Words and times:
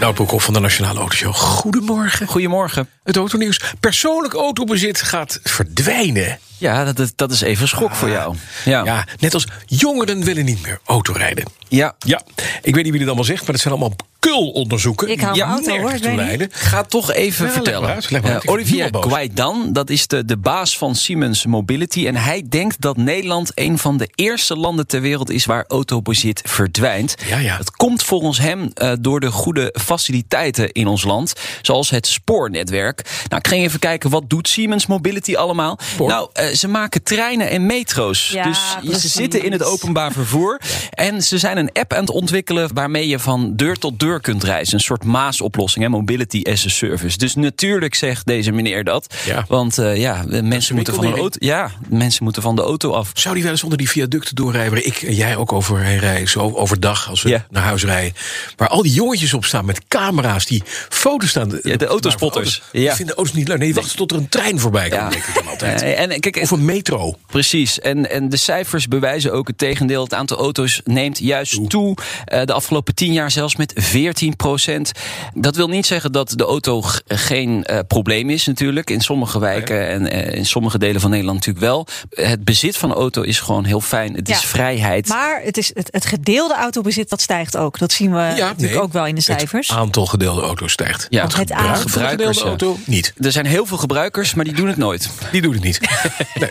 Nou, 0.00 0.14
Broekhoff 0.14 0.44
van 0.44 0.54
de 0.54 0.60
Nationale 0.60 0.98
Autoshow. 0.98 1.34
Goedemorgen. 1.34 2.26
Goedemorgen. 2.26 2.88
Het 3.04 3.16
autonieuws. 3.16 3.60
Persoonlijk 3.80 4.34
autobezit 4.34 5.02
gaat 5.02 5.40
verdwijnen. 5.42 6.38
Ja, 6.58 6.84
dat, 6.84 6.98
is- 6.98 7.12
dat 7.16 7.30
is 7.30 7.40
even 7.40 7.62
een 7.62 7.68
schok 7.68 7.94
voor 7.94 8.08
jou. 8.10 8.34
Ja. 8.64 8.84
Ja, 8.84 9.04
net 9.18 9.34
als 9.34 9.46
jongeren 9.66 10.24
willen 10.24 10.44
niet 10.44 10.62
meer 10.62 10.80
autorijden. 10.84 11.44
ja. 11.68 11.94
Ja, 11.98 12.22
ik 12.62 12.74
weet 12.74 12.82
niet 12.82 12.90
wie 12.90 12.98
dit 12.98 13.06
allemaal 13.06 13.24
zegt, 13.24 13.40
maar 13.40 13.50
het 13.52 13.60
zijn 13.60 13.74
allemaal 13.74 13.96
kulonderzoeken. 14.18 15.08
Ik 15.08 15.20
hou 15.20 15.40
auto, 15.40 15.78
hoor, 15.78 15.90
toe 15.94 16.08
niet. 16.08 16.16
leiden. 16.16 16.48
Ga 16.52 16.82
toch 16.82 17.12
even 17.12 17.38
Ja, 17.38 17.44
leg 17.44 17.52
vertellen. 17.54 17.82
maar 17.82 17.94
uit, 17.94 18.10
leg 18.10 18.22
maar 18.22 18.30
uit. 18.32 18.42
Ik 18.42 18.48
ben 18.48 18.56
nu 18.58 18.62
Olivier. 18.62 18.88
Guaidan, 19.00 19.72
dat 19.72 19.90
is 19.90 20.06
de, 20.06 20.24
de 20.24 20.36
baas 20.36 20.78
van 20.78 20.94
Siemens 20.94 21.46
Mobility. 21.46 22.06
En 22.06 22.16
hij 22.16 22.42
denkt 22.48 22.80
dat 22.80 22.96
Nederland 22.96 23.50
een 23.54 23.78
van 23.78 23.96
de 23.96 24.08
eerste 24.14 24.56
landen 24.56 24.86
ter 24.86 25.00
wereld 25.00 25.30
is 25.30 25.44
waar 25.44 25.64
autobezit 25.68 26.42
verdwijnt. 26.44 27.14
Ja, 27.26 27.38
ja. 27.38 27.56
Dat 27.56 27.70
komt 27.70 28.02
volgens 28.02 28.38
hem 28.38 28.70
eh, 28.74 28.92
door 29.00 29.20
de 29.20 29.30
goede 29.30 29.74
faciliteiten 29.80 30.72
in 30.72 30.86
ons 30.86 31.04
land. 31.04 31.32
Zoals 31.62 31.90
het 31.90 32.06
spoornetwerk. 32.06 33.02
Nou, 33.28 33.40
ik 33.40 33.46
ging 33.48 33.62
even 33.62 33.78
kijken, 33.78 34.10
wat 34.10 34.30
doet 34.30 34.48
Siemens 34.48 34.86
Mobility 34.86 35.34
allemaal? 35.36 35.78
Spoor. 35.92 36.08
Nou, 36.08 36.28
eh, 36.32 36.45
ze 36.54 36.68
maken 36.68 37.02
treinen 37.02 37.50
en 37.50 37.66
metro's. 37.66 38.28
Ja, 38.28 38.44
dus 38.82 39.00
ze 39.00 39.08
zitten 39.08 39.42
in 39.42 39.52
het 39.52 39.62
openbaar 39.62 40.12
vervoer. 40.12 40.60
En 40.90 41.22
ze 41.22 41.38
zijn 41.38 41.56
een 41.56 41.70
app 41.72 41.92
aan 41.92 42.00
het 42.00 42.10
ontwikkelen 42.10 42.74
waarmee 42.74 43.08
je 43.08 43.18
van 43.18 43.56
deur 43.56 43.76
tot 43.76 43.98
deur 43.98 44.20
kunt 44.20 44.44
reizen. 44.44 44.74
Een 44.74 44.80
soort 44.80 45.04
Maas-oplossing, 45.04 45.84
hè, 45.84 45.90
Mobility 45.90 46.42
as 46.50 46.66
a 46.66 46.68
Service. 46.68 47.18
Dus 47.18 47.34
natuurlijk 47.34 47.94
zegt 47.94 48.26
deze 48.26 48.52
meneer 48.52 48.84
dat. 48.84 49.14
Ja. 49.26 49.44
Want 49.48 49.78
eh, 49.78 49.96
ja, 49.96 50.24
mensen 50.42 50.74
moeten 50.74 50.94
van 50.94 51.04
de 51.06 51.16
auto. 51.18 51.36
Ja, 51.46 51.70
mensen 51.88 52.24
moeten 52.24 52.42
van 52.42 52.56
de 52.56 52.62
auto 52.62 52.92
af. 52.92 53.10
Zou 53.14 53.34
die 53.34 53.42
wel 53.42 53.52
eens 53.52 53.62
onder 53.62 53.78
die 53.78 53.88
viaducten 53.90 54.34
doorrijden 54.34 54.72
waar 54.72 54.82
ik 54.82 55.02
en 55.02 55.14
jij 55.14 55.36
ook 55.36 55.52
overheen 55.52 55.98
rijden, 55.98 56.28
zo 56.28 56.52
overdag 56.54 57.08
als 57.08 57.22
we 57.22 57.28
Ja. 57.28 57.46
naar 57.50 57.62
huis 57.62 57.84
rijden. 57.84 58.14
Waar 58.56 58.68
al 58.68 58.82
die 58.82 58.92
jongetjes 58.92 59.34
op 59.34 59.44
staan 59.44 59.64
met 59.64 59.80
camera's 59.88 60.46
die 60.46 60.62
foto's 60.88 61.28
staan. 61.30 61.58
Ja, 61.62 61.76
de 61.76 61.86
autospotters. 61.86 62.62
Die 62.72 62.82
Ja. 62.82 62.94
vinden 62.96 63.14
auto's 63.16 63.34
niet 63.34 63.48
leuk. 63.48 63.58
Nee, 63.58 63.74
wachten 63.74 63.96
tot 63.96 64.10
er 64.10 64.16
een 64.16 64.28
trein 64.28 64.60
voorbij 64.60 64.88
komt, 64.88 65.00
Ja. 65.02 65.08
denk 65.08 65.24
ik 65.24 65.34
dan 65.34 65.46
altijd. 65.48 65.82
Eh, 65.82 66.00
en 66.00 66.20
kijk, 66.20 66.35
Of 66.42 66.50
een 66.50 66.64
metro. 66.64 67.14
Precies. 67.26 67.80
En, 67.80 68.10
en 68.10 68.28
de 68.28 68.36
cijfers 68.36 68.88
bewijzen 68.88 69.32
ook 69.32 69.46
het 69.46 69.58
tegendeel. 69.58 70.02
Het 70.02 70.14
aantal 70.14 70.38
auto's 70.38 70.80
neemt 70.84 71.18
juist 71.18 71.70
toe. 71.70 71.96
Eh, 72.24 72.42
de 72.44 72.52
afgelopen 72.52 72.94
tien 72.94 73.12
jaar 73.12 73.30
zelfs 73.30 73.56
met 73.56 73.72
14 73.76 74.36
procent. 74.36 74.92
Dat 75.34 75.56
wil 75.56 75.68
niet 75.68 75.86
zeggen 75.86 76.12
dat 76.12 76.32
de 76.36 76.44
auto 76.44 76.82
geen 77.06 77.64
eh, 77.64 77.78
probleem 77.88 78.30
is 78.30 78.46
natuurlijk. 78.46 78.90
In 78.90 79.00
sommige 79.00 79.38
wijken 79.38 79.88
en 79.88 80.10
eh, 80.10 80.34
in 80.34 80.46
sommige 80.46 80.78
delen 80.78 81.00
van 81.00 81.10
Nederland 81.10 81.38
natuurlijk 81.38 81.66
wel. 81.66 81.86
Het 82.10 82.44
bezit 82.44 82.76
van 82.76 82.90
een 82.90 82.96
auto 82.96 83.22
is 83.22 83.40
gewoon 83.40 83.64
heel 83.64 83.80
fijn. 83.80 84.14
Het 84.14 84.28
is 84.28 84.40
vrijheid. 84.40 85.08
Maar 85.08 85.40
het, 85.44 85.56
is 85.56 85.70
het, 85.74 85.88
het 85.90 86.06
gedeelde 86.06 86.54
autobezit 86.54 87.08
dat 87.08 87.20
stijgt 87.20 87.56
ook. 87.56 87.78
Dat 87.78 87.92
zien 87.92 88.10
we 88.10 88.16
natuurlijk 88.16 88.60
nee, 88.60 88.80
ook 88.80 88.92
wel 88.92 89.06
in 89.06 89.14
de 89.14 89.20
cijfers. 89.20 89.68
Het 89.68 89.78
aantal 89.78 90.06
gedeelde 90.06 90.40
auto's 90.42 90.72
stijgt. 90.72 91.06
Ja, 91.10 91.20
Want 91.20 91.36
het 91.36 91.48
het 91.48 91.58
gebruik 91.58 91.80
gebruikers. 91.80 92.38
gedeelde 92.38 92.64
ja. 92.64 92.66
auto 92.66 92.78
niet. 92.84 93.12
Er 93.20 93.32
zijn 93.32 93.46
heel 93.46 93.66
veel 93.66 93.76
gebruikers, 93.76 94.34
maar 94.34 94.44
die 94.44 94.54
doen 94.54 94.68
het 94.68 94.76
nooit. 94.76 95.10
Die 95.32 95.42
doet 95.42 95.54
het 95.54 95.62
niet. 95.62 95.80
nee. 96.40 96.50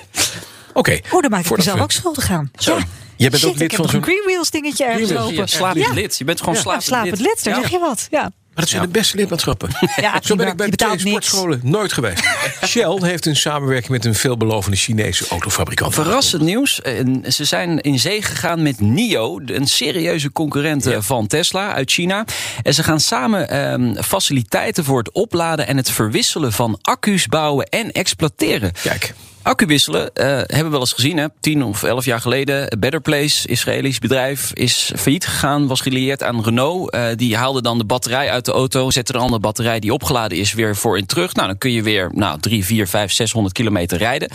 Oké. 0.73 0.99
Oh, 1.11 1.21
dan 1.21 1.31
maak 1.31 1.39
ik 1.39 1.45
Voordat 1.45 1.57
mezelf 1.65 1.77
we- 1.77 1.83
ook 1.83 1.91
schuldig 1.91 2.31
aan. 2.31 2.51
Zo. 2.59 2.77
Ja. 2.77 2.83
Jij 3.17 3.29
bent 3.29 3.41
Shit, 3.41 3.49
ook 3.51 3.55
lid 3.57 3.63
ik 3.63 3.71
heb 3.71 3.79
van 3.81 3.89
zo'n... 3.89 4.03
Greenwheels 4.03 4.49
dingetje 4.49 4.83
ergens 4.85 5.03
Greenwheels, 5.03 5.31
lopen. 5.35 5.45
Je 5.51 5.57
slaapt 5.57 5.77
Ja. 5.79 5.93
lid. 5.93 6.17
Je 6.17 6.23
bent 6.23 6.39
gewoon 6.39 6.55
Ja, 6.55 6.61
slapend 6.61 6.83
slapend 6.83 7.17
lid. 7.19 7.27
lid, 7.27 7.43
daar 7.43 7.55
Ja. 7.55 7.61
zeg 7.61 7.71
je 7.71 7.79
wat. 7.79 8.07
Ja. 8.11 8.21
Maar 8.21 8.63
dat 8.63 8.69
zijn 8.73 8.81
de 8.81 8.87
beste 8.99 9.17
lidmaatschappen. 9.17 9.69
Ja, 10.01 10.19
Zo 10.23 10.35
ben 10.35 10.47
ik 10.47 10.55
bij 10.55 10.65
je 10.67 10.75
twee 10.75 10.89
niks. 10.89 11.01
sportscholen 11.03 11.59
nooit 11.63 11.93
geweest. 11.93 12.23
Shell 12.67 12.97
heeft 13.01 13.25
een 13.25 13.35
samenwerking 13.35 13.91
met 13.91 14.05
een 14.05 14.15
veelbelovende 14.15 14.77
Chinese 14.77 15.27
autofabrikant. 15.27 15.93
Verrassend 15.93 16.41
nieuws. 16.41 16.81
En 16.81 17.23
Ze 17.27 17.43
zijn 17.45 17.81
in 17.81 17.99
zee 17.99 18.21
gegaan 18.21 18.61
met 18.63 18.79
NIO, 18.79 19.39
een 19.45 19.67
serieuze 19.67 20.31
concurrent 20.31 20.85
eh, 20.85 20.97
van 21.01 21.27
Tesla 21.27 21.73
uit 21.73 21.91
China. 21.91 22.25
En 22.63 22.73
ze 22.73 22.83
gaan 22.83 22.99
samen 22.99 23.49
ehm, 23.49 24.01
faciliteiten 24.03 24.83
voor 24.83 24.97
het 24.97 25.11
opladen 25.11 25.67
en 25.67 25.77
het 25.77 25.91
verwisselen 25.91 26.51
van 26.51 26.77
accu's 26.81 27.27
bouwen 27.27 27.65
en 27.65 27.91
exploiteren. 27.91 28.71
Kijk. 28.83 29.13
Accu 29.45 29.65
wisselen 29.65 30.13
eh, 30.13 30.25
hebben 30.25 30.63
we 30.63 30.69
wel 30.69 30.79
eens 30.79 30.93
gezien, 30.93 31.17
hè? 31.17 31.25
tien 31.39 31.63
of 31.63 31.83
elf 31.83 32.05
jaar 32.05 32.21
geleden. 32.21 32.79
Better 32.79 33.01
Place, 33.01 33.47
Israëlisch 33.47 33.99
bedrijf, 33.99 34.53
is 34.53 34.91
failliet 34.95 35.25
gegaan. 35.25 35.67
Was 35.67 35.81
gelieerd 35.81 36.23
aan 36.23 36.43
Renault. 36.43 36.91
Eh, 36.91 37.07
die 37.15 37.37
haalde 37.37 37.61
dan 37.61 37.77
de 37.77 37.85
batterij 37.85 38.29
uit 38.29 38.45
de 38.45 38.51
auto. 38.51 38.91
Zette 38.91 39.11
er 39.11 39.17
een 39.17 39.23
andere 39.23 39.41
batterij 39.41 39.79
die 39.79 39.93
opgeladen 39.93 40.37
is 40.37 40.53
weer 40.53 40.75
voor 40.75 40.97
in 40.97 41.05
terug. 41.05 41.33
Nou, 41.33 41.47
dan 41.47 41.57
kun 41.57 41.71
je 41.71 41.83
weer 41.83 42.09
nou, 42.13 42.39
3, 42.39 42.65
4, 42.65 42.87
5, 42.87 43.11
600 43.11 43.53
kilometer 43.53 43.97
rijden. 43.97 44.29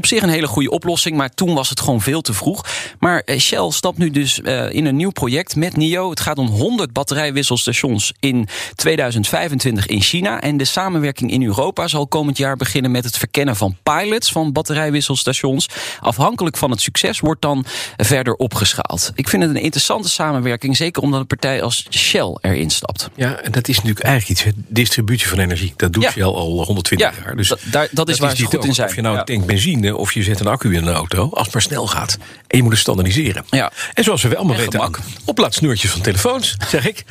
Op 0.00 0.06
zich 0.06 0.22
een 0.22 0.28
hele 0.28 0.46
goede 0.46 0.70
oplossing, 0.70 1.16
maar 1.16 1.34
toen 1.34 1.54
was 1.54 1.68
het 1.68 1.80
gewoon 1.80 2.00
veel 2.00 2.20
te 2.20 2.32
vroeg. 2.32 2.64
Maar 2.98 3.20
eh, 3.24 3.38
Shell 3.38 3.70
stapt 3.70 3.98
nu 3.98 4.10
dus 4.10 4.40
eh, 4.40 4.72
in 4.72 4.84
een 4.86 4.96
nieuw 4.96 5.10
project 5.10 5.56
met 5.56 5.76
NIO. 5.76 6.10
Het 6.10 6.20
gaat 6.20 6.38
om 6.38 6.46
100 6.46 6.92
batterijwisselstations 6.92 8.12
in 8.20 8.48
2025 8.74 9.86
in 9.86 10.00
China. 10.00 10.40
En 10.40 10.56
de 10.56 10.64
samenwerking 10.64 11.30
in 11.30 11.42
Europa 11.44 11.88
zal 11.88 12.06
komend 12.06 12.36
jaar 12.38 12.56
beginnen 12.56 12.90
met 12.90 13.04
het 13.04 13.16
verkennen 13.18 13.56
van 13.56 13.76
pilots 13.82 14.32
van 14.32 14.52
batterijwisselstations. 14.52 15.68
Afhankelijk 16.00 16.56
van 16.56 16.70
het 16.70 16.80
succes 16.80 17.20
wordt 17.20 17.42
dan 17.42 17.64
verder 17.96 18.34
opgeschaald. 18.34 19.12
Ik 19.14 19.28
vind 19.28 19.42
het 19.42 19.50
een 19.50 19.62
interessante 19.62 20.08
samenwerking, 20.08 20.76
zeker 20.76 21.02
omdat 21.02 21.20
een 21.20 21.26
partij 21.26 21.62
als 21.62 21.86
Shell 21.90 22.36
erin 22.40 22.70
stapt. 22.70 23.08
Ja, 23.16 23.36
en 23.36 23.52
dat 23.52 23.68
is 23.68 23.76
natuurlijk 23.76 24.04
eigenlijk 24.04 24.40
iets. 24.40 24.42
hè, 24.56 24.62
Distributie 24.68 25.28
van 25.28 25.38
energie. 25.38 25.72
Dat 25.76 25.92
doet 25.92 26.02
Ja. 26.02 26.10
Shell 26.10 26.22
al 26.24 26.64
120 26.64 26.98
Ja, 27.14 27.14
jaar. 27.24 27.36
Dus 27.36 27.48
dat- 27.48 27.60
daar- 27.70 27.88
dat 27.90 28.08
is 28.08 28.18
waar 28.18 28.36
ze 28.36 28.44
goed 28.44 28.64
in 28.64 28.74
zijn. 28.74 28.88
Of 28.88 28.94
je 28.94 29.00
nou 29.00 29.16
Ja. 29.16 29.24
denkt 29.24 29.46
benzine 29.46 29.89
of 29.96 30.12
je 30.12 30.22
zet 30.22 30.40
een 30.40 30.46
accu 30.46 30.74
in 30.74 30.86
een 30.86 30.94
auto. 30.94 31.30
Als 31.32 31.44
het 31.44 31.52
maar 31.52 31.62
snel 31.62 31.86
gaat. 31.86 32.18
En 32.46 32.56
je 32.56 32.62
moet 32.62 32.72
het 32.72 32.80
standaardiseren. 32.80 33.44
Ja. 33.50 33.72
En 33.94 34.04
zoals 34.04 34.22
we 34.22 34.28
wel 34.28 34.38
allemaal 34.38 34.56
En 34.56 34.62
weten. 34.62 34.90
Oplaadsnoertjes 35.24 35.90
van 35.90 36.00
telefoons, 36.00 36.56
zeg 36.68 36.86
ik. 36.86 37.04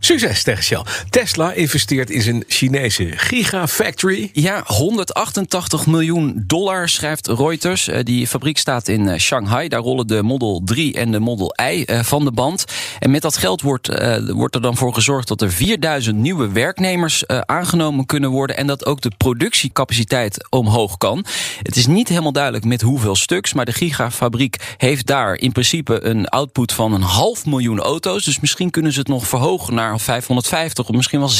Succes 0.00 0.42
tegen 0.42 0.64
Shell. 0.64 0.82
Tesla 1.10 1.52
investeert 1.52 2.10
in 2.10 2.22
zijn 2.22 2.44
Chinese 2.48 3.12
gigafactory. 3.16 4.30
Ja, 4.32 4.62
188 4.66 5.86
miljoen 5.86 6.44
dollar, 6.46 6.88
schrijft 6.88 7.26
Reuters. 7.26 7.88
Eh, 7.88 8.04
Die 8.04 8.26
fabriek 8.26 8.58
staat 8.58 8.88
in 8.88 9.08
eh, 9.08 9.18
Shanghai. 9.18 9.68
Daar 9.68 9.80
rollen 9.80 10.06
de 10.06 10.22
Model 10.22 10.62
3 10.64 10.94
en 10.94 11.10
de 11.10 11.18
Model 11.20 11.54
I 11.72 11.84
eh, 11.84 12.02
van 12.02 12.24
de 12.24 12.32
band. 12.32 12.64
En 12.98 13.10
met 13.10 13.22
dat 13.22 13.36
geld 13.36 13.62
wordt, 13.62 13.86
wordt 14.32 14.54
er 14.54 14.62
dan 14.62 14.76
voor 14.76 14.94
gezorgd 14.94 15.28
dat 15.28 15.40
er 15.42 15.52
4000 15.52 16.16
nieuwe 16.16 16.48
werknemers 16.48 17.26
aangenomen 17.26 18.06
kunnen 18.06 18.30
worden. 18.30 18.56
En 18.56 18.66
dat 18.66 18.86
ook 18.86 19.00
de 19.00 19.12
productiecapaciteit 19.16 20.46
omhoog 20.50 20.96
kan. 20.96 21.24
Het 21.62 21.76
is 21.76 21.86
niet 21.86 22.08
helemaal 22.08 22.32
duidelijk 22.32 22.64
met 22.64 22.80
hoeveel 22.80 23.16
stuks. 23.16 23.52
Maar 23.52 23.64
de 23.64 23.72
gigafabriek 23.72 24.74
heeft 24.76 25.06
daar 25.06 25.34
in 25.34 25.52
principe 25.52 26.04
een 26.04 26.28
output 26.28 26.72
van 26.72 26.92
een 26.92 27.02
half 27.02 27.46
miljoen 27.46 27.80
auto's. 27.80 28.24
Dus 28.24 28.40
misschien 28.40 28.70
kunnen 28.70 28.92
ze 28.92 28.98
het 28.98 29.08
nog 29.08 29.26
verhogen 29.28 29.74
naar 29.74 29.87
550 29.96 30.88
of 30.88 30.94
misschien 30.94 31.20
wel 31.20 31.30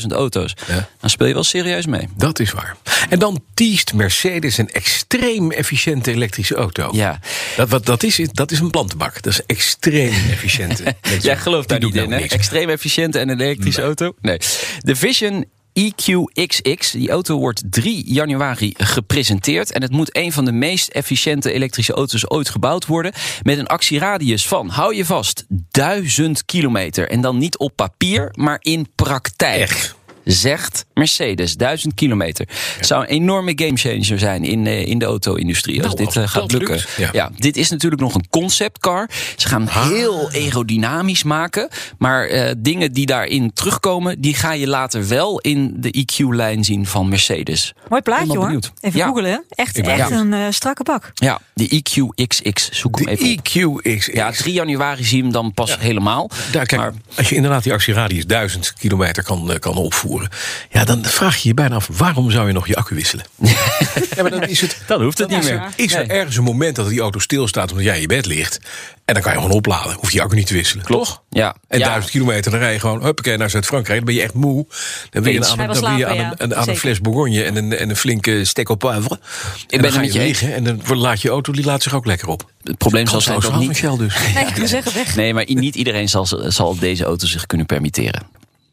600.000 0.00 0.06
auto's. 0.06 0.54
Ja. 0.66 0.88
Dan 1.00 1.10
speel 1.10 1.26
je 1.26 1.34
wel 1.34 1.44
serieus 1.44 1.86
mee. 1.86 2.08
Dat 2.16 2.40
is 2.40 2.52
waar. 2.52 2.76
En 3.08 3.18
dan 3.18 3.42
teest 3.54 3.94
Mercedes 3.94 4.58
een 4.58 4.70
extreem 4.70 5.50
efficiënte 5.50 6.10
elektrische 6.10 6.54
auto. 6.54 6.88
Ja. 6.92 7.18
Dat, 7.56 7.68
wat, 7.68 7.86
dat, 7.86 8.02
is, 8.02 8.20
dat 8.32 8.50
is 8.50 8.60
een 8.60 8.70
plantenbak. 8.70 9.22
Dat 9.22 9.32
is 9.32 9.46
extreem 9.46 10.14
efficiënte. 10.30 10.96
Jij 11.20 11.36
gelooft 11.36 11.68
daar 11.68 11.78
niet 11.78 11.92
doet 11.92 12.02
in, 12.02 12.08
nou 12.08 12.22
hè? 12.22 12.28
Extreem 12.28 12.68
efficiënt 12.68 13.16
en 13.16 13.28
een 13.28 13.40
elektrische 13.40 13.82
auto? 13.82 14.14
Nee. 14.20 14.38
De 14.78 14.96
Vision 14.96 15.44
EQXX, 15.74 16.90
die 16.90 17.10
auto 17.10 17.38
wordt 17.38 17.62
3 17.70 18.12
januari 18.12 18.74
gepresenteerd. 18.76 19.72
En 19.72 19.82
het 19.82 19.90
moet 19.90 20.16
een 20.16 20.32
van 20.32 20.44
de 20.44 20.52
meest 20.52 20.88
efficiënte 20.88 21.52
elektrische 21.52 21.92
auto's 21.92 22.30
ooit 22.30 22.48
gebouwd 22.48 22.86
worden. 22.86 23.12
Met 23.42 23.58
een 23.58 23.66
actieradius 23.66 24.48
van, 24.48 24.68
hou 24.68 24.94
je 24.94 25.04
vast, 25.04 25.44
1000 25.48 26.44
kilometer. 26.44 27.08
En 27.08 27.20
dan 27.20 27.38
niet 27.38 27.58
op 27.58 27.76
papier, 27.76 28.28
maar 28.32 28.58
in 28.60 28.88
praktijk. 28.94 29.60
Echt? 29.60 29.94
Zegt 30.24 30.84
Mercedes, 30.94 31.56
1000 31.56 31.94
kilometer. 31.94 32.48
Het 32.76 32.86
zou 32.86 33.02
een 33.02 33.08
enorme 33.08 33.52
gamechanger 33.56 34.18
zijn 34.18 34.44
in, 34.44 34.66
eh, 34.66 34.86
in 34.86 34.98
de 34.98 35.04
auto-industrie. 35.04 35.76
Als 35.82 35.94
Nou, 35.94 35.96
dit 35.96 36.06
als 36.06 36.16
eh, 36.16 36.28
gaat 36.30 36.52
lukken. 36.52 36.74
lukt, 36.74 36.88
ja. 36.96 37.08
ja, 37.12 37.30
dit 37.36 37.56
is 37.56 37.70
natuurlijk 37.70 38.02
nog 38.02 38.14
een 38.14 38.26
conceptcar. 38.30 39.08
Ze 39.36 39.48
gaan 39.48 39.68
Ah. 39.68 39.88
heel 39.88 40.30
aerodynamisch 40.32 41.22
maken. 41.22 41.68
Maar 41.98 42.26
eh, 42.26 42.52
dingen 42.58 42.92
die 42.92 43.06
daarin 43.06 43.52
terugkomen, 43.52 44.20
die 44.20 44.34
ga 44.34 44.52
je 44.52 44.66
later 44.68 45.08
wel 45.08 45.40
in 45.40 45.74
de 45.76 45.90
EQ-lijn 45.98 46.64
zien 46.64 46.86
van 46.86 47.08
Mercedes. 47.08 47.72
Mooi 47.88 48.02
plaatje 48.02 48.26
hoor. 48.36 48.44
benieuwd. 48.44 48.72
Even 48.80 48.98
Ja. 48.98 49.06
googelen. 49.06 49.30
hè. 49.30 49.38
Echt, 49.48 49.78
echt 49.78 50.08
benieuwd. 50.10 50.32
een 50.44 50.52
strakke 50.54 50.82
bak. 50.82 51.10
Ja, 51.14 51.40
de 51.54 51.68
EQXX. 51.68 52.70
Zoek 52.70 52.98
hem 52.98 53.08
even 53.08 53.24
op. 53.38 53.80
EQX. 53.82 54.06
Ja, 54.12 54.30
3 54.30 54.52
januari 54.54 55.04
zie 55.04 55.16
je 55.16 55.22
hem 55.22 55.32
dan 55.32 55.52
pas 55.52 55.78
helemaal. 55.78 56.30
Daar, 56.52 56.66
kijk, 56.66 56.80
Maar 56.80 56.92
als 57.16 57.28
je 57.28 57.34
inderdaad 57.34 57.62
die 57.62 57.72
actieradius 57.72 58.26
1000 58.26 58.72
kilometer 58.78 59.22
kan, 59.22 59.56
kan 59.58 59.76
opvoeren. 59.76 60.12
Voeren. 60.14 60.28
Ja, 60.70 60.84
dan 60.84 61.04
vraag 61.04 61.36
je 61.36 61.48
je 61.48 61.54
bijna 61.54 61.74
af, 61.74 61.88
waarom 61.92 62.30
zou 62.30 62.46
je 62.46 62.52
nog 62.52 62.66
je 62.66 62.76
accu 62.76 62.94
wisselen? 62.94 63.24
ja, 64.16 64.22
maar 64.22 64.30
dan 64.30 64.42
is 64.42 64.60
het... 64.60 64.76
Dan 64.86 65.02
hoeft 65.02 65.18
het 65.18 65.28
dan 65.28 65.38
niet 65.38 65.46
is 65.48 65.52
meer. 65.54 65.62
er- 65.62 65.72
Is 65.76 65.94
er 65.94 66.10
ergens 66.10 66.36
een 66.36 66.42
moment 66.44 66.76
dat 66.76 66.88
die 66.88 67.00
auto 67.00 67.18
stilstaat 67.18 67.70
omdat 67.70 67.84
jij 67.86 67.94
in 67.94 68.00
je 68.00 68.06
bed 68.06 68.26
ligt? 68.26 68.58
En 69.04 69.14
dan 69.14 69.22
kan 69.22 69.32
je 69.32 69.38
gewoon 69.38 69.54
opladen. 69.54 69.92
Hoef 70.00 70.10
je 70.10 70.16
je 70.16 70.22
accu 70.22 70.36
niet 70.36 70.46
te 70.46 70.54
wisselen. 70.54 70.84
Toch? 70.86 71.22
Ja. 71.30 71.56
En 71.68 71.78
Ja. 71.78 71.86
duizend 71.86 72.10
kilometer, 72.12 72.50
dan 72.50 72.60
rij 72.60 72.72
je 72.72 72.80
gewoon 72.80 73.02
huppakee 73.04 73.36
naar 73.36 73.50
Zuid-Frankrijk. 73.50 73.96
Dan 73.96 74.06
ben 74.06 74.14
je 74.14 74.22
echt 74.22 74.34
moe. 74.34 74.66
Dan 75.10 75.22
wil 75.22 75.32
je 75.32 75.46
aan, 75.46 75.58
een, 75.58 75.80
dan 75.80 75.96
je 75.96 76.06
aan, 76.06 76.32
een, 76.36 76.54
aan 76.54 76.76
fles 76.76 77.00
Bourgogne 77.00 77.44
en 77.44 77.56
een, 77.56 77.76
en 77.76 77.90
een 77.90 77.96
flinke 77.96 78.44
steak 78.44 78.66
au 78.68 78.78
poivre. 78.78 79.14
En 79.14 79.20
ben 79.68 79.82
dan 79.82 79.92
ga 79.92 80.00
je 80.00 80.12
liggen 80.12 80.54
en 80.54 80.64
dan 80.64 80.98
laat 80.98 81.22
je 81.22 81.28
auto 81.28 81.52
die 81.52 81.64
laat 81.64 81.82
zich 81.82 81.94
ook 81.94 82.06
lekker 82.06 82.28
op. 82.28 82.50
Het 82.62 82.78
probleem 82.78 83.06
zal 83.06 83.20
zijn 83.20 83.40
dat 83.40 83.58
niet... 83.58 83.76
Shell 83.76 83.96
dus. 83.96 84.14
Nee, 84.34 84.46
ik 84.46 84.66
zeggen 84.68 84.94
weg. 84.94 85.16
Nee, 85.16 85.34
maar 85.34 85.44
niet 85.48 85.74
iedereen 85.74 86.08
zal, 86.08 86.26
zal 86.48 86.78
deze 86.78 87.04
auto 87.04 87.26
zich 87.26 87.46
kunnen 87.46 87.66
permitteren. 87.66 88.22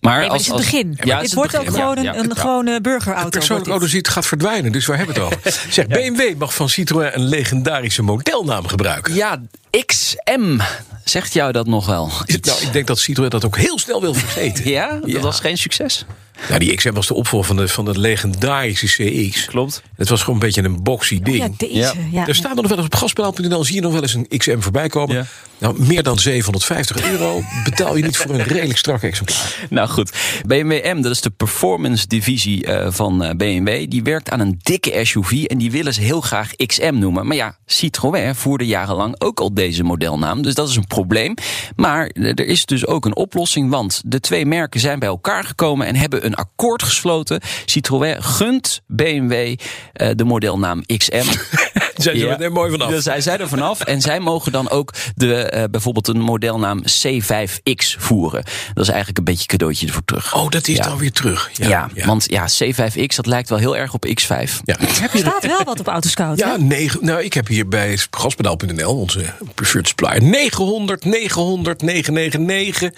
Maar, 0.02 0.18
Nee, 0.20 0.28
maar 0.28 0.38
als, 0.38 0.48
het 0.48 0.58
is 0.60 0.66
het 0.66 0.74
als- 0.76 0.84
begin. 0.96 1.08
Ja, 1.10 1.22
het 1.22 1.34
wordt 1.34 1.58
ook 1.58 1.66
gewoon 1.66 2.04
Ja, 2.04 2.10
een, 2.10 2.24
ja. 2.24 2.24
een 2.30 2.36
gewone 2.38 2.82
burgerauto. 2.82 3.30
Persoonlijk 3.30 3.50
wordt 3.68 3.68
auto 3.68 3.86
dit. 3.86 3.94
ziet 3.94 4.08
gaat 4.08 4.26
verdwijnen, 4.26 4.72
dus 4.72 4.86
waar 4.86 4.98
hebben 4.98 5.16
we 5.16 5.22
het 5.22 5.34
over? 5.34 5.62
Zeg, 5.70 5.88
BMW 5.88 6.22
mag 6.38 6.54
van 6.54 6.70
Citroën 6.70 7.10
een 7.14 7.24
legendarische 7.26 8.02
modelnaam 8.02 8.68
gebruiken. 8.68 9.14
Ja, 9.14 9.42
XM. 9.86 10.60
Zegt 11.04 11.34
jou 11.34 11.52
dat 11.52 11.68
nog 11.68 11.86
wel? 11.86 12.08
Nou, 12.42 12.62
ik 12.62 12.74
denk 12.74 12.88
dat 12.88 13.00
Citroën 13.00 13.30
dat 13.30 13.46
ook 13.46 13.58
heel 13.58 13.80
snel 13.80 14.02
wil 14.02 14.14
vergeten. 14.14 14.70
Ja, 14.70 14.90
dat 15.02 15.10
Ja. 15.10 15.20
was 15.20 15.40
geen 15.40 15.58
succes. 15.58 16.06
Nou, 16.48 16.60
die 16.60 16.76
XM 16.76 16.92
was 16.94 17.08
de 17.08 17.14
opvolger 17.14 17.48
van 17.48 17.56
de, 17.56 17.68
van 17.68 17.86
de 17.86 18.00
legendarische 18.00 18.86
CX. 18.88 19.46
Klopt. 19.46 19.82
Het 19.96 20.10
was 20.10 20.20
gewoon 20.20 20.36
een 20.36 20.46
beetje 20.46 20.64
een 20.64 20.84
boxy 20.84 21.16
Oh, 21.18 21.24
ding. 21.24 21.38
ja, 21.38 21.50
deze. 21.58 21.74
Ja. 21.78 21.94
Ja. 22.12 22.28
Er 22.28 22.36
staat 22.36 22.56
nog 22.56 22.68
wel 22.68 22.78
eens 22.78 22.86
op 22.86 22.96
gaspedaal.nl, 22.96 23.64
zie 23.64 23.76
je 23.76 23.82
nog 23.82 23.94
wel 23.94 24.02
eens 24.02 24.14
een 24.14 24.28
XM 24.38 24.60
voorbij 24.60 24.88
komen. 24.90 25.28
Nou, 25.62 25.86
meer 25.86 26.04
dan 26.04 26.20
750 26.20 27.12
euro 27.12 27.44
betaal 27.64 27.96
je 27.96 28.04
niet 28.04 28.18
voor 28.18 28.34
een 28.34 28.44
redelijk 28.44 28.78
strak 28.78 29.02
exemplaar. 29.02 29.68
Nou 29.70 29.90
goed, 29.90 30.12
BMW 30.46 30.94
M, 30.96 31.02
dat 31.02 31.12
is 31.12 31.22
de 31.22 31.30
performance 31.30 32.08
divisie 32.08 32.66
eh, 32.66 32.88
van 32.92 33.24
eh, 33.24 33.36
BMW. 33.36 33.90
Die 33.90 34.04
werkt 34.04 34.30
aan 34.30 34.40
een 34.40 34.60
dikke 34.62 35.06
SUV 35.06 35.44
en 35.44 35.58
die 35.58 35.72
willen 35.72 35.94
ze 35.94 36.02
heel 36.02 36.22
graag 36.22 36.56
XM 36.56 36.94
noemen. 36.94 37.28
Maar 37.28 37.36
ja, 37.36 37.58
Citroën 37.66 38.36
voerde 38.36 38.66
jarenlang 38.66 39.16
ook 39.22 39.40
al 39.40 39.54
deze 39.54 39.84
modelnaam. 39.84 40.42
Dus 40.42 40.54
dat 40.54 40.70
is 40.70 40.76
een 40.76 40.88
probleem. 40.88 41.34
Maar 41.76 42.08
eh, 42.08 42.26
er 42.26 42.46
is 42.46 42.66
dus 42.66 42.88
ook 42.88 43.06
een 43.06 43.16
oplossing, 43.16 43.70
want 43.70 44.02
de 44.06 44.20
twee 44.20 44.46
merken 44.46 44.80
zijn 44.80 45.00
bij 45.00 45.10
elkaar 45.10 45.44
gekomen 45.44 45.88
en 45.88 45.96
hebben 45.96 46.26
een 46.26 46.36
akkoord 46.36 46.84
gesloten. 46.84 47.42
Citroën 47.66 48.24
gunt 48.24 48.82
BMW 48.88 49.56
de 50.16 50.24
modelnaam 50.24 50.86
XM. 50.86 51.24
Zijn 52.02 52.18
ze 52.18 52.26
Ja. 52.26 52.40
er 52.40 52.52
mooi 52.52 52.72
vanaf. 52.72 52.90
Dus 52.90 53.04
zij 53.04 53.22
zijn 53.22 53.40
er 53.40 53.48
vanaf. 53.48 53.82
En 53.82 54.02
zij 54.02 54.20
mogen 54.20 54.52
dan 54.52 54.70
ook 54.70 54.94
de, 55.16 55.51
eh, 55.52 55.64
bijvoorbeeld 55.72 56.08
een 56.08 56.20
modelnaam 56.20 56.82
C5X 56.84 57.96
voeren. 57.98 58.44
Dat 58.74 58.84
is 58.84 58.90
eigenlijk 58.90 59.18
een 59.18 59.24
beetje 59.24 59.42
een 59.42 59.48
cadeautje 59.58 59.88
ervoor 59.88 60.06
terug. 60.06 60.36
Oh, 60.36 60.50
dat 60.50 60.68
is 60.68 60.76
Ja. 60.78 60.84
dan 60.84 60.98
weer 60.98 61.12
terug. 61.12 61.50
Ja, 61.54 61.90
want 62.06 62.26
ja, 62.30 62.48
C5X, 62.64 63.16
dat 63.16 63.26
lijkt 63.26 63.50
wel 63.50 63.58
heel 63.58 63.78
erg 63.78 63.94
op 63.94 64.06
X5. 64.08 64.52
Ja, 64.64 64.76
heb 64.80 64.90
Er 64.90 65.10
hier 65.12 65.22
staat 65.22 65.46
wel 65.46 65.64
wat 65.64 65.80
op 65.80 65.88
Autoscout. 65.88 66.38
Ja, 66.40 66.56
negen, 66.60 67.06
nou, 67.06 67.22
ik 67.24 67.34
heb 67.34 67.48
hier 67.48 67.68
bij 67.68 67.98
gaspedaal.nl, 68.12 69.00
onze 69.00 69.26
preferred 69.56 69.88
supplier, 69.88 70.24
900, 70.24 71.06
900, 71.06 71.82
999. 71.82 72.92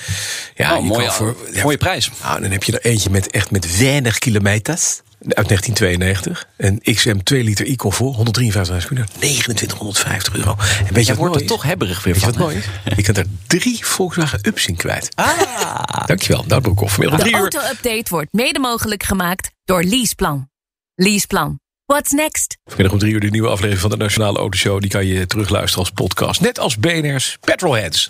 Ja, 0.55 0.75
Oh, 0.75 0.81
je 0.81 0.87
mooie, 0.87 1.11
voor, 1.11 1.35
ja, 1.53 1.63
mooie 1.63 1.77
prijs. 1.77 2.09
Nou, 2.23 2.41
dan 2.41 2.51
heb 2.51 2.63
je 2.63 2.71
er 2.79 2.91
eentje 2.91 3.09
met 3.09 3.29
echt 3.31 3.51
met 3.51 3.77
weinig 3.77 4.17
kilometers. 4.17 5.01
Uit 5.27 5.47
1992. 5.47 6.45
Een 6.57 6.79
XM 6.95 7.17
2 7.23 7.43
liter 7.43 7.67
e-comfort, 7.67 8.15
153 8.15 8.87
km, 8.87 9.03
2950 9.19 10.35
euro. 10.35 10.55
En 10.87 10.93
weet 10.93 11.05
je 11.05 11.15
wordt 11.15 11.35
er 11.41 11.45
toch 11.45 11.63
hebberig 11.63 12.03
weer 12.03 12.15
van. 12.15 12.29
wat 12.29 12.37
mooi 12.37 12.57
is? 12.57 12.65
Je 12.95 13.01
kunt 13.01 13.17
er 13.17 13.25
drie 13.47 13.85
Volkswagen 13.85 14.39
Ups 14.47 14.65
in 14.67 14.75
kwijt. 14.75 15.09
Ah. 15.15 16.05
Dankjewel, 16.05 16.61
Broekhoff. 16.61 16.93
Vanmiddag 16.93 17.19
om 17.19 17.25
De 17.25 17.31
drie 17.31 17.43
uur. 17.43 17.53
auto-update 17.53 18.09
wordt 18.09 18.33
mede 18.33 18.59
mogelijk 18.59 19.03
gemaakt 19.03 19.51
door 19.63 19.83
Leaseplan. 19.83 20.49
Leaseplan. 20.95 21.59
What's 21.85 22.11
next? 22.11 22.57
Vanmiddag 22.63 22.93
om 22.93 22.99
drie 22.99 23.13
uur 23.13 23.19
de 23.19 23.29
nieuwe 23.29 23.47
aflevering 23.49 23.79
van 23.81 23.89
de 23.89 23.97
Nationale 23.97 24.37
Autoshow. 24.37 24.81
Die 24.81 24.89
kan 24.89 25.05
je 25.05 25.25
terugluisteren 25.27 25.79
als 25.79 25.89
podcast. 25.93 26.41
Net 26.41 26.59
als 26.59 26.77
BNR's 26.77 27.37
Petrolheads. 27.41 28.09